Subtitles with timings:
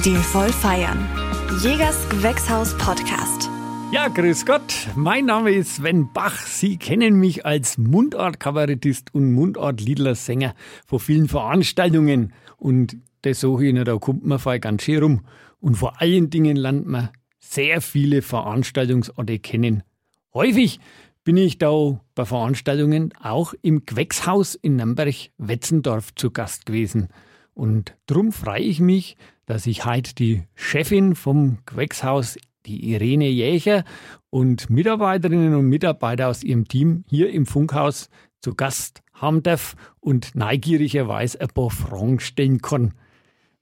[0.00, 1.08] Stilvoll feiern.
[1.62, 3.48] Jägers Gewächshaus Podcast.
[3.92, 4.88] Ja, grüß Gott.
[4.94, 6.36] Mein Name ist Sven Bach.
[6.36, 10.54] Sie kennen mich als Mundart-Kabarettist und Mundart-Liedler-Sänger
[10.86, 12.34] von vielen Veranstaltungen.
[12.58, 15.20] Und das so hin, da kommt man voll ganz schön rum.
[15.60, 17.08] Und vor allen Dingen lernt man
[17.38, 19.82] sehr viele Veranstaltungsorte kennen.
[20.34, 20.78] Häufig
[21.24, 27.08] bin ich da bei Veranstaltungen auch im Gewächshaus in Nürnberg-Wetzendorf zu Gast gewesen.
[27.56, 29.16] Und drum freue ich mich,
[29.46, 32.36] dass ich heute die Chefin vom Gewächshaus,
[32.66, 33.84] die Irene Jächer,
[34.28, 38.10] und Mitarbeiterinnen und Mitarbeiter aus ihrem Team hier im Funkhaus
[38.42, 42.92] zu Gast haben darf und neugierigerweise ein paar Fragen stellen kann.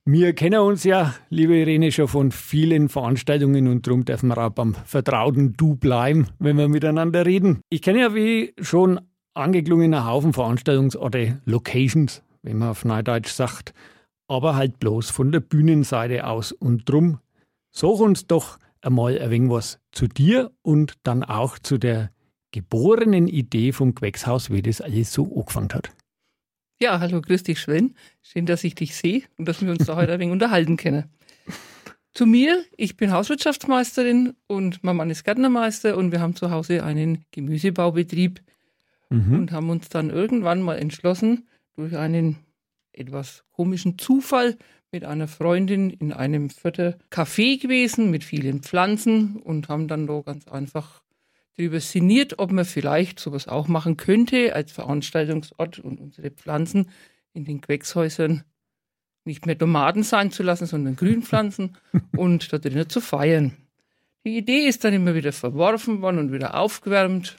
[0.03, 4.49] Wir kennen uns ja, liebe Irene, schon von vielen Veranstaltungen und darum dürfen wir auch
[4.49, 7.61] beim vertrauten Du bleiben, wenn wir miteinander reden.
[7.69, 8.99] Ich kenne ja wie schon
[9.33, 13.73] angeklungen einen Haufen Veranstaltungsorte, Locations, wenn man auf Neudeutsch sagt,
[14.27, 16.51] aber halt bloß von der Bühnenseite aus.
[16.51, 17.19] Und drum,
[17.71, 22.11] sag uns doch einmal ein wenig was zu dir und dann auch zu der
[22.51, 25.91] geborenen Idee vom Gewächshaus, wie das alles so angefangen hat.
[26.79, 27.95] Ja, hallo, grüß dich, Sven.
[28.21, 31.05] Schön, dass ich dich sehe und dass wir uns da heute ein wenig unterhalten können.
[32.13, 36.83] Zu mir, ich bin Hauswirtschaftsmeisterin und mein Mann ist Gärtnermeister und wir haben zu Hause
[36.83, 38.41] einen Gemüsebaubetrieb
[39.09, 39.39] mhm.
[39.39, 42.37] und haben uns dann irgendwann mal entschlossen, durch einen
[42.97, 44.57] etwas komischen Zufall
[44.91, 50.21] mit einer Freundin in einem Vierter Café gewesen mit vielen Pflanzen und haben dann da
[50.21, 51.01] ganz einfach
[51.57, 56.89] darüber sinniert, ob man vielleicht sowas auch machen könnte als Veranstaltungsort und unsere Pflanzen
[57.33, 58.43] in den Gewächshäusern
[59.25, 61.77] nicht mehr Tomaten sein zu lassen, sondern Grünpflanzen
[62.15, 63.53] und da drinnen zu feiern.
[64.25, 67.37] Die Idee ist dann immer wieder verworfen worden und wieder aufgewärmt.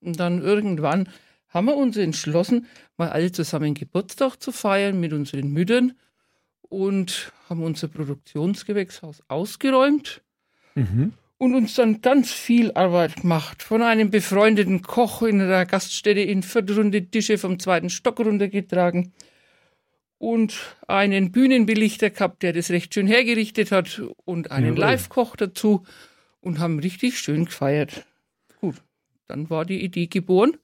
[0.00, 1.08] Und dann irgendwann
[1.54, 2.66] haben wir uns entschlossen,
[2.96, 5.92] mal alle zusammen Geburtstag zu feiern mit unseren Müttern
[6.62, 10.20] und haben unser Produktionsgewächshaus ausgeräumt
[10.74, 11.12] mhm.
[11.38, 13.62] und uns dann ganz viel Arbeit gemacht.
[13.62, 19.12] Von einem befreundeten Koch in der Gaststätte in Viertelrunde Tische vom zweiten Stock runtergetragen
[20.18, 25.84] und einen Bühnenbelichter gehabt, der das recht schön hergerichtet hat und einen Live-Koch dazu
[26.40, 28.04] und haben richtig schön gefeiert.
[28.60, 28.76] Gut,
[29.28, 30.56] dann war die Idee geboren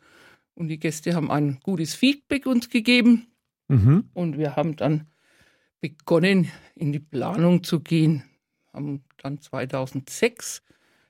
[0.61, 3.29] und die Gäste haben ein gutes Feedback uns gegeben.
[3.69, 4.11] Mhm.
[4.13, 5.07] Und wir haben dann
[5.81, 8.25] begonnen, in die Planung zu gehen.
[8.71, 10.63] Haben dann 2006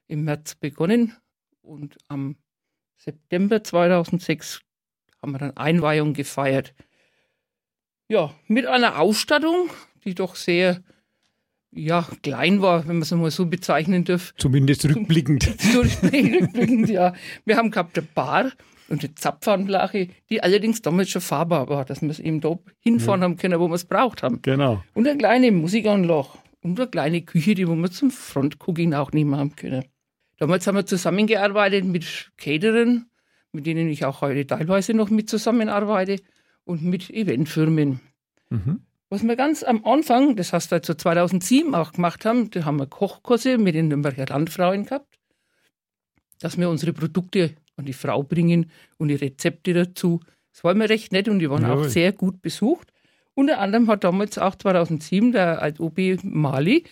[0.06, 1.14] im März begonnen
[1.62, 2.36] und am
[2.96, 4.60] September 2006
[5.20, 6.72] haben wir dann Einweihung gefeiert.
[8.08, 9.68] Ja, mit einer Ausstattung,
[10.04, 10.80] die doch sehr
[11.72, 14.32] ja, klein war, wenn man es mal so bezeichnen darf.
[14.36, 15.48] Zumindest rückblickend.
[15.74, 17.14] rückblickend, ja.
[17.44, 18.52] Wir haben gehabt eine Bar,
[18.90, 23.20] und die Zapfanlage, die allerdings damals schon fahrbar war, dass wir es eben da hinfahren
[23.20, 23.24] ja.
[23.24, 24.42] haben können, wo wir es braucht haben.
[24.42, 24.82] Genau.
[24.94, 26.28] Und eine kleine Musikanlage
[26.62, 29.84] und eine kleine Küche, die wir zum Frontcooking auch nehmen haben können.
[30.38, 33.06] Damals haben wir zusammengearbeitet mit Caterern,
[33.52, 36.16] mit denen ich auch heute teilweise noch mit zusammenarbeite
[36.64, 38.00] und mit Eventfirmen.
[38.48, 38.80] Mhm.
[39.08, 42.86] Was wir ganz am Anfang, das heißt also 2007 auch gemacht haben, da haben wir
[42.86, 45.18] Kochkurse mit den Nürnberger Landfrauen gehabt,
[46.40, 50.20] dass wir unsere Produkte an die Frau bringen und die Rezepte dazu.
[50.52, 51.86] Das war mir recht nett und die waren Jawohl.
[51.86, 52.92] auch sehr gut besucht.
[53.34, 56.84] Unter anderem hat damals auch 2007 der OB Mali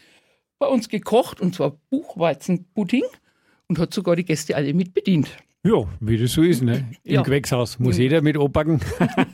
[0.58, 3.04] bei uns gekocht und zwar Buchweizenpudding
[3.68, 5.28] und hat sogar die Gäste alle mit bedient.
[5.64, 6.88] Ja, wie das so ist, ne?
[7.02, 7.22] Im ja.
[7.22, 8.80] Gewächshaus muss jeder mit anpacken.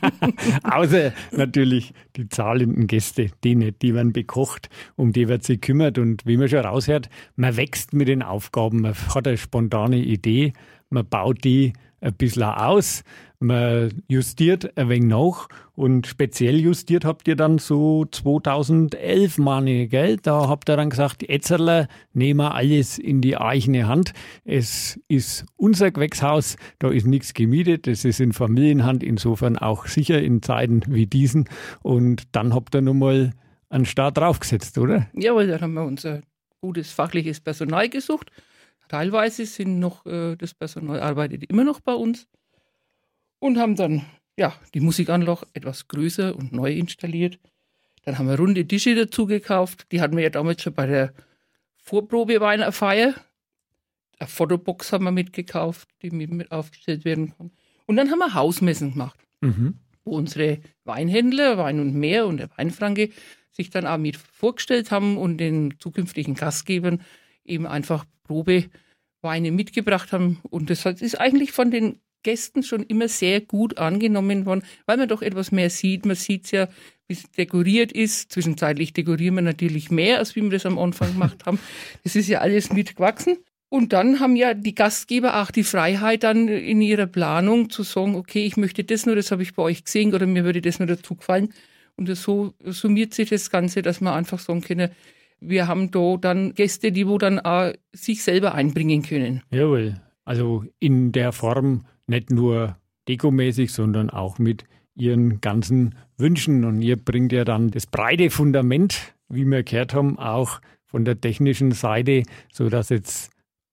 [0.65, 5.99] Außer natürlich die zahlenden Gäste, die nicht, die werden bekocht, um die wird sich kümmert.
[5.99, 10.55] Und wie man schon raushört, man wächst mit den Aufgaben, man hat eine spontane Idee
[10.95, 13.03] man baut die ein bisschen aus,
[13.41, 20.19] man justiert ein wenig nach und speziell justiert habt ihr dann so 2011, meine gell?
[20.19, 24.13] Da habt ihr dann gesagt, Etzerler, nehmen wir alles in die eigene Hand.
[24.45, 30.23] Es ist unser Gewächshaus, da ist nichts gemietet, es ist in Familienhand, insofern auch sicher
[30.23, 31.49] in Zeiten wie diesen.
[31.83, 33.33] Und dann habt ihr nochmal
[33.69, 35.09] einen Start draufgesetzt, oder?
[35.15, 36.21] Jawohl, dann haben wir unser
[36.61, 38.31] gutes fachliches Personal gesucht
[38.89, 42.27] Teilweise sind noch äh, das Personal arbeitet immer noch bei uns
[43.39, 47.39] und haben dann ja die Musikanlage etwas größer und neu installiert.
[48.05, 49.87] Dann haben wir runde Tische dazu gekauft.
[49.91, 51.15] Die hatten wir ja damals schon bei der
[51.77, 53.15] Vorprobe Weinerfeier.
[54.19, 57.51] Eine Fotobox haben wir mitgekauft, die mit aufgestellt werden kann.
[57.87, 59.79] Und dann haben wir Hausmessen gemacht, mhm.
[60.05, 63.11] wo unsere Weinhändler, Wein und Meer und der Weinfranke
[63.53, 67.03] sich dann auch mit vorgestellt haben und den zukünftigen Gastgebern
[67.45, 70.41] eben einfach Probeweine mitgebracht haben.
[70.51, 75.09] Und das ist eigentlich von den Gästen schon immer sehr gut angenommen worden, weil man
[75.09, 76.07] doch etwas mehr sieht.
[76.07, 76.69] Man sieht es ja,
[77.07, 78.33] wie es dekoriert ist.
[78.33, 81.61] Zwischenzeitlich dekorieren wir natürlich mehr, als wie wir das am Anfang gemacht haben.
[82.03, 83.37] Das ist ja alles mitgewachsen.
[83.69, 88.15] Und dann haben ja die Gastgeber auch die Freiheit, dann in ihrer Planung zu sagen,
[88.15, 90.79] okay, ich möchte das nur, das habe ich bei euch gesehen oder mir würde das
[90.79, 91.53] nur dazu gefallen.
[91.97, 94.91] Und so summiert sich das Ganze, dass man einfach sagen kann,
[95.41, 99.43] wir haben da dann Gäste, die wo dann auch sich selber einbringen können.
[99.51, 100.01] Jawohl.
[100.25, 102.77] Also in der Form nicht nur
[103.09, 104.65] dekomäßig, sondern auch mit
[104.95, 106.65] ihren ganzen Wünschen.
[106.65, 111.21] Und ihr bringt ja dann das breite Fundament, wie wir gehört haben, auch von der
[111.21, 112.23] technischen Seite,
[112.53, 113.31] sodass jetzt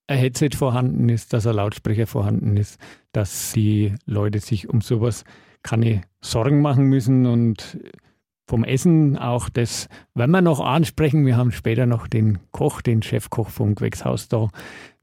[0.08, 2.80] ein Headset vorhanden ist, dass ein Lautsprecher vorhanden ist,
[3.12, 5.24] dass die Leute sich um sowas
[5.64, 7.80] keine Sorgen machen müssen und
[8.52, 13.02] vom Essen auch das, wenn wir noch ansprechen, wir haben später noch den Koch, den
[13.02, 14.50] Chefkoch vom Gewächshaus da,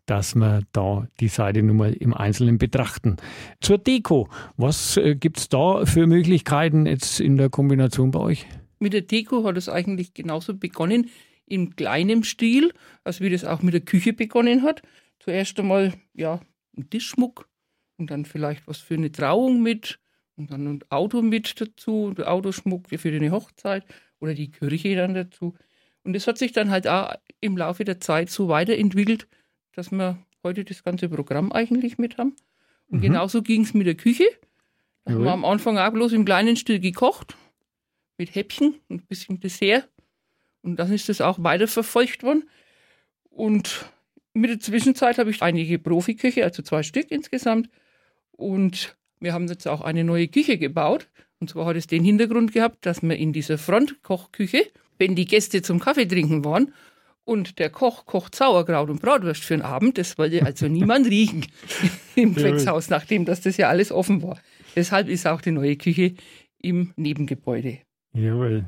[0.05, 3.17] dass wir da die Seite nun mal im Einzelnen betrachten.
[3.63, 4.29] Zur Deko,
[4.59, 8.47] was äh, gibt es da für Möglichkeiten jetzt in der Kombination bei euch?
[8.81, 11.09] Mit der Deko hat es eigentlich genauso begonnen,
[11.47, 14.83] in kleinem Stil, als wie das auch mit der Küche begonnen hat.
[15.21, 16.41] Zuerst einmal, ja,
[16.77, 17.49] ein Tischschmuck
[17.97, 19.99] und dann vielleicht was für eine Trauung mit
[20.39, 23.85] und dann ein Auto mit dazu, der Autoschmuck für eine Hochzeit
[24.21, 25.55] oder die Kirche dann dazu.
[26.05, 29.27] Und das hat sich dann halt auch im Laufe der Zeit so weiterentwickelt,
[29.75, 32.37] dass wir heute das ganze Programm eigentlich mit haben.
[32.87, 33.03] Und mhm.
[33.03, 34.25] genauso ging es mit der Küche.
[35.05, 37.37] Da haben wir am Anfang auch bloß im kleinen Stil gekocht,
[38.17, 39.89] mit Häppchen und ein bisschen Dessert.
[40.63, 42.49] Und dann ist das auch weiterverfolgt worden.
[43.31, 43.91] Und
[44.35, 47.69] mit der Zwischenzeit habe ich einige Profiköche, also zwei Stück insgesamt.
[48.33, 51.09] Und wir haben jetzt auch eine neue Küche gebaut.
[51.41, 54.67] Und zwar hat es den Hintergrund gehabt, dass wir in dieser Frontkochküche,
[54.99, 56.73] wenn die Gäste zum Kaffee trinken waren
[57.25, 61.47] und der Koch kocht Sauerkraut und Bratwurst für den Abend, das wollte also niemand riechen
[62.17, 64.41] im Gewächshaus, nachdem das, das ja alles offen war.
[64.75, 66.15] Deshalb ist auch die neue Küche
[66.61, 67.79] im Nebengebäude.
[68.15, 68.67] Jawohl.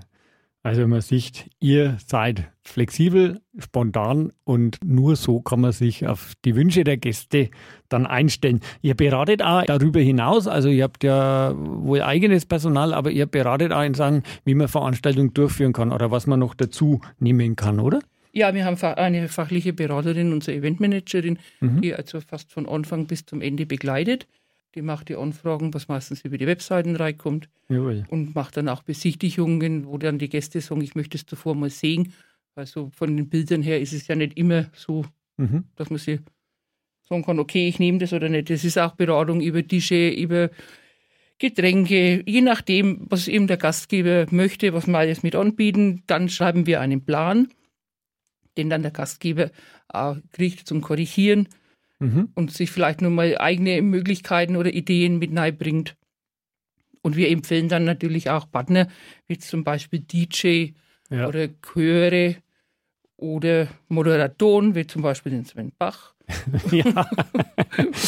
[0.62, 6.54] Also man sieht, ihr seid flexibel, spontan und nur so kann man sich auf die
[6.54, 7.48] Wünsche der Gäste
[7.88, 8.60] dann einstellen.
[8.82, 13.72] Ihr beratet auch darüber hinaus, also ihr habt ja wohl eigenes Personal, aber ihr beratet
[13.72, 17.80] auch in Sachen, wie man Veranstaltungen durchführen kann oder was man noch dazu nehmen kann,
[17.80, 18.00] oder?
[18.32, 21.80] Ja, wir haben eine fachliche Beraterin, unsere Eventmanagerin, mhm.
[21.80, 24.26] die also fast von Anfang bis zum Ende begleitet.
[24.74, 27.48] Die macht die Anfragen, was meistens über die Webseiten reinkommt.
[27.68, 28.04] Jawohl.
[28.08, 31.70] Und macht dann auch Besichtigungen, wo dann die Gäste sagen, ich möchte es zuvor mal
[31.70, 32.12] sehen.
[32.54, 35.04] Also von den Bildern her ist es ja nicht immer so,
[35.36, 35.64] mhm.
[35.74, 36.20] dass man sich
[37.02, 38.50] sagen kann, okay, ich nehme das oder nicht.
[38.50, 40.50] Das ist auch Beratung über Tische, über
[41.38, 46.02] Getränke, je nachdem, was eben der Gastgeber möchte, was wir alles mit anbieten.
[46.06, 47.48] Dann schreiben wir einen Plan,
[48.56, 49.50] den dann der Gastgeber
[49.88, 51.48] auch kriegt zum Korrigieren
[52.00, 52.30] mhm.
[52.34, 55.96] und sich vielleicht nur mal eigene Möglichkeiten oder Ideen mit bringt.
[57.02, 58.88] Und wir empfehlen dann natürlich auch Partner,
[59.26, 60.72] wie zum Beispiel DJ
[61.08, 61.28] ja.
[61.28, 62.36] oder Chöre
[63.16, 66.14] oder Moderatoren, wie zum Beispiel den Sven Bach.
[66.70, 66.84] ja.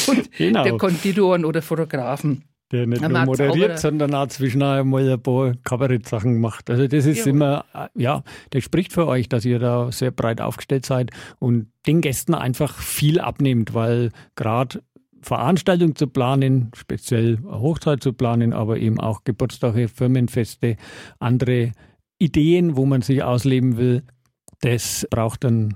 [0.09, 0.65] und genau.
[0.65, 6.41] der Konditoren oder Fotografen der nicht nur moderiert, sondern auch zwischen einmal ein paar Kabarettsachen
[6.41, 6.71] macht.
[6.71, 7.31] Also das ist ja.
[7.31, 7.65] immer,
[7.95, 12.35] ja, das spricht für euch, dass ihr da sehr breit aufgestellt seid und den Gästen
[12.35, 14.83] einfach viel abnehmt, weil gerade
[15.21, 20.77] Veranstaltungen zu planen, speziell Hochzeit zu planen, aber eben auch Geburtstage, Firmenfeste,
[21.21, 21.73] andere
[22.19, 24.03] Ideen, wo man sich ausleben will,
[24.61, 25.75] das braucht dann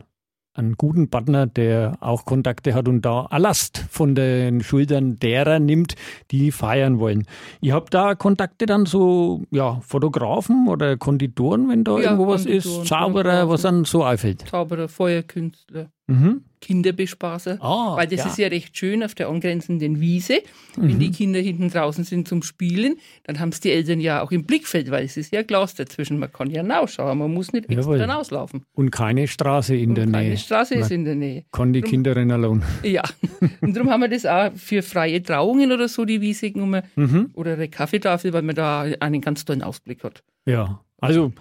[0.57, 5.95] einen guten Partner, der auch Kontakte hat und da Last von den Schultern derer nimmt,
[6.31, 7.27] die feiern wollen.
[7.61, 12.47] Ihr habt da Kontakte dann so, ja, Fotografen oder Konditoren, wenn da ja, irgendwo was
[12.47, 14.47] ist, Zauberer, was dann so einfällt?
[14.49, 15.91] Zauberer, Feuerkünstler.
[16.09, 16.43] Mhm.
[16.61, 18.27] Kinderbespaßer, oh, weil das ja.
[18.27, 20.39] ist ja recht schön auf der angrenzenden Wiese.
[20.77, 20.99] Wenn mhm.
[20.99, 24.45] die Kinder hinten draußen sind zum Spielen, dann haben es die Eltern ja auch im
[24.45, 26.19] Blickfeld, weil es ist ja Glas dazwischen.
[26.19, 28.65] Man kann ja rausschauen, man muss nicht extra rauslaufen.
[28.73, 30.27] Und keine Straße in Und der keine Nähe.
[30.29, 31.45] Keine Straße ist in der Nähe.
[31.53, 32.63] Kann die Kinder rennen allein.
[32.83, 33.03] Ja,
[33.61, 36.83] und darum haben wir das auch für freie Trauungen oder so, die Wiese genommen.
[36.97, 37.31] Mhm.
[37.35, 40.23] Oder eine Kaffeetafel, weil man da einen ganz tollen Ausblick hat.
[40.47, 41.33] Ja, also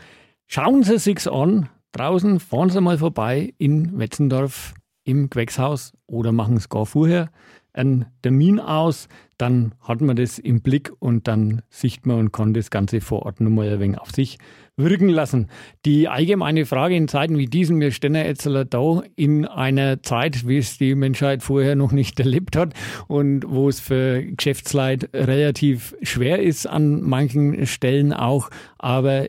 [0.47, 1.69] schauen Sie sich's an.
[1.95, 4.73] Draußen fahren Sie mal vorbei in Wetzendorf
[5.05, 7.29] im Gewächshaus oder machen es gar vorher
[7.75, 12.53] einen Termin aus, dann hat man das im Blick und dann sieht man und kann
[12.53, 14.37] das Ganze vor Ort nochmal ein wenig auf sich
[14.77, 15.49] wirken lassen.
[15.85, 20.57] Die allgemeine Frage in Zeiten wie diesen, wir stehen jetzt da in einer Zeit, wie
[20.57, 22.73] es die Menschheit vorher noch nicht erlebt hat
[23.07, 29.27] und wo es für Geschäftsleid relativ schwer ist an manchen Stellen auch, aber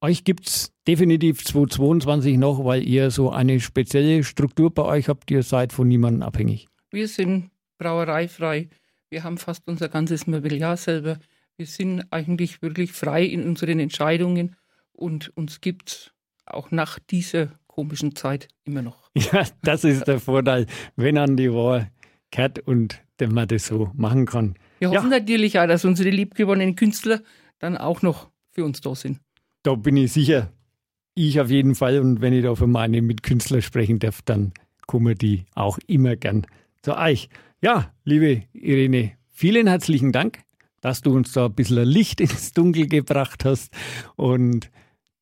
[0.00, 5.30] euch gibt es definitiv 2022 noch, weil ihr so eine spezielle Struktur bei euch habt.
[5.30, 6.68] Ihr seid von niemandem abhängig.
[6.90, 8.68] Wir sind brauereifrei.
[9.10, 11.18] Wir haben fast unser ganzes Mobiliar selber.
[11.56, 14.56] Wir sind eigentlich wirklich frei in unseren Entscheidungen
[14.92, 16.10] und uns gibt es
[16.46, 19.10] auch nach dieser komischen Zeit immer noch.
[19.32, 20.66] Ja, das ist der Vorteil,
[20.96, 21.90] wenn an die Wahl
[22.30, 24.54] gehört und wenn man das so machen kann.
[24.78, 25.18] Wir hoffen ja.
[25.18, 27.20] natürlich auch, dass unsere liebgewonnenen Künstler
[27.58, 29.20] dann auch noch für uns da sind.
[29.62, 30.52] Da bin ich sicher.
[31.14, 31.98] Ich auf jeden Fall.
[32.00, 34.52] Und wenn ich da für meine Mitkünstler sprechen darf, dann
[34.86, 36.46] kommen die auch immer gern
[36.82, 37.28] zu euch.
[37.62, 40.40] Ja, liebe Irene, vielen herzlichen Dank,
[40.80, 43.72] dass du uns da ein bisschen Licht ins Dunkel gebracht hast.
[44.16, 44.70] Und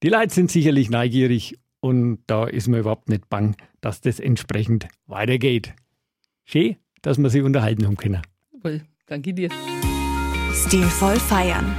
[0.02, 4.88] die Leute sind sicherlich neugierig und da ist mir überhaupt nicht bang, dass das entsprechend
[5.07, 5.75] weitergeht.
[6.45, 8.23] Schön, dass wir sie unterhalten haben können.
[8.62, 9.50] Well, danke dir.
[10.54, 11.75] Stilvoll feiern.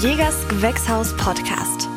[0.00, 1.89] Jägers Gewächshaus Podcast.